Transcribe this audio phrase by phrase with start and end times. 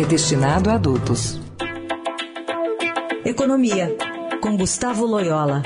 [0.00, 1.40] é destinado a adultos.
[3.24, 3.96] Economia,
[4.40, 5.62] com Gustavo Loyola.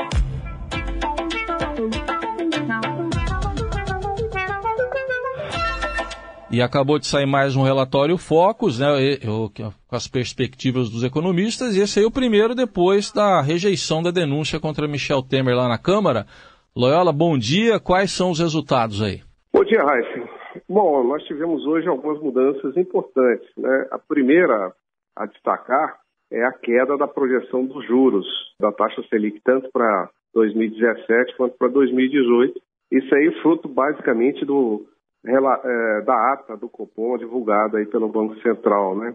[6.51, 8.87] E acabou de sair mais um relatório Focus, né,
[9.27, 14.11] com as perspectivas dos economistas, e esse aí é o primeiro depois da rejeição da
[14.11, 16.27] denúncia contra Michel Temer lá na Câmara.
[16.75, 17.79] Loyola, bom dia.
[17.79, 19.21] Quais são os resultados aí?
[19.53, 20.42] Bom dia, Raíssa.
[20.73, 23.47] Bom, nós tivemos hoje algumas mudanças importantes.
[23.59, 23.89] Né?
[23.91, 24.73] A primeira
[25.15, 25.99] a destacar
[26.31, 28.27] é a queda da projeção dos juros
[28.59, 32.59] da taxa Selic, tanto para 2017 quanto para 2018.
[32.91, 34.87] Isso aí é fruto basicamente do,
[35.27, 39.15] é, da ata do Copom divulgada aí pelo Banco Central, né?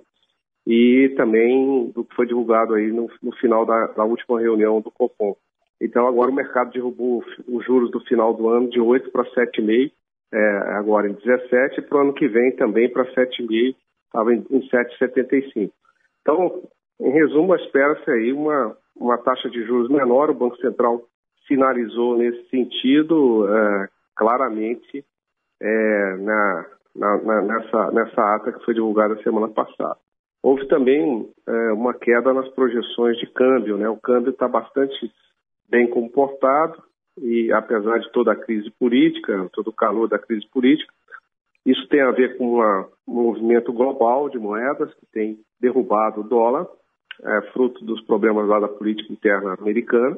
[0.64, 4.92] E também do que foi divulgado aí no, no final da, da, última reunião do
[4.92, 5.36] Copom.
[5.82, 9.92] Então agora o mercado derrubou os juros do final do ano de 8 para 7,5
[10.34, 10.48] é,
[10.78, 13.76] agora em 17, e para o ano que vem também para 7,5,
[14.06, 15.72] estava em, em 7,75.
[16.22, 16.64] Então,
[17.00, 21.02] em resumo, espera-se aí uma, uma taxa de juros menor, o Banco Central
[21.48, 25.06] sinalizou nesse sentido é, claramente
[25.62, 29.98] é, na, na, na, nessa, nessa ata que foi divulgada semana passada.
[30.44, 33.90] Houve também é, uma queda nas projeções de câmbio, né?
[33.90, 35.12] O câmbio está bastante
[35.70, 36.82] bem comportado,
[37.18, 40.92] e apesar de toda a crise política, todo o calor da crise política,
[41.66, 46.24] isso tem a ver com uma, um movimento global de moedas que tem derrubado o
[46.24, 46.68] dólar,
[47.24, 50.18] é, fruto dos problemas lá da política interna americana.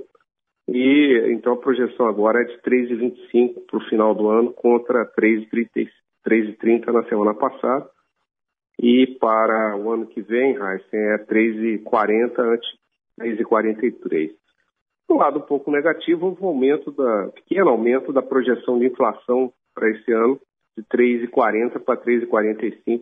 [0.67, 6.92] E então a projeção agora é de 3,25 para o final do ano contra 3,30
[6.92, 7.89] na semana passada.
[8.77, 12.70] E para o ano que vem, Heisen, é 3,40 antes
[13.20, 14.31] 3,43.
[15.09, 19.89] Do lado um pouco negativo, um aumento da, pequeno aumento da projeção de inflação para
[19.89, 20.39] esse ano,
[20.77, 23.02] de 3,40 para 3,45.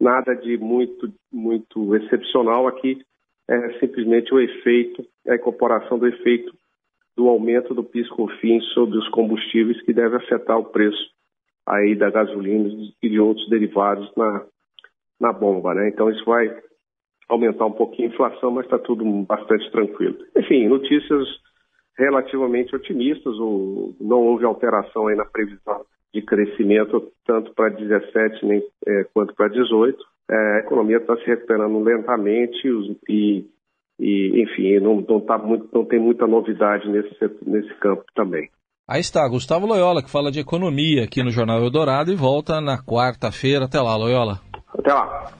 [0.00, 3.04] Nada de muito, muito excepcional aqui,
[3.48, 6.52] é simplesmente o efeito, a incorporação do efeito
[7.16, 11.10] do aumento do PIS/COFINS sobre os combustíveis que deve afetar o preço
[11.64, 12.68] aí da gasolina
[13.00, 14.44] e de outros derivados na,
[15.20, 15.88] na bomba, né?
[15.88, 16.48] Então isso vai
[17.28, 20.16] aumentar um pouquinho a inflação, mas está tudo bastante tranquilo.
[20.36, 21.26] Enfim, notícias
[21.98, 25.84] relativamente otimistas, o, não houve alteração aí na previsão
[26.14, 29.98] de crescimento tanto para 17 nem, é, quanto para 18.
[30.30, 32.58] É, a economia está se recuperando lentamente
[33.08, 33.44] e,
[33.98, 37.14] e, enfim, não, não, tá muito, não tem muita novidade nesse,
[37.46, 38.48] nesse campo também.
[38.86, 42.78] Aí está, Gustavo Loyola, que fala de economia aqui no Jornal Eldorado e volta na
[42.82, 43.66] quarta-feira.
[43.66, 44.40] Até lá, Loyola.
[44.72, 45.30] Até lá.